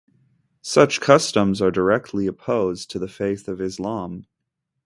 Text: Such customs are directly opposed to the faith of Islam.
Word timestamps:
Such 0.63 0.99
customs 0.99 1.61
are 1.61 1.69
directly 1.69 2.25
opposed 2.25 2.89
to 2.89 2.97
the 2.97 3.07
faith 3.07 3.47
of 3.47 3.61
Islam. 3.61 4.25